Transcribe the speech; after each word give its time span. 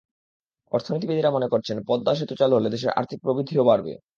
অর্থনীতিবিদেরা 0.71 1.31
মনে 1.31 1.47
করছেন, 1.47 1.77
পদ্মা 1.87 2.13
সেতু 2.15 2.33
চালু 2.35 2.53
হলে 2.55 2.69
দেশের 2.69 2.95
আর্থিক 2.99 3.19
প্রবৃদ্ধিও 3.21 3.67
বাড়বে। 3.69 3.93